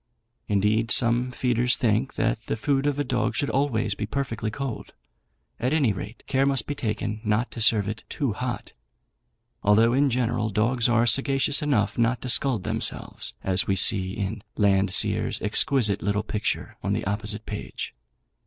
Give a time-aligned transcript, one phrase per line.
[0.47, 4.93] Indeed, some feeders think that the food of a dog should always be perfectly cold.
[5.59, 8.71] At any rate, care must be taken not to serve it out "too hot,"
[9.61, 14.41] although, in general, dogs are sagacious enough not to scald themselves, as we see in
[14.57, 17.93] Landseer's exquisite little picture on the opposite page.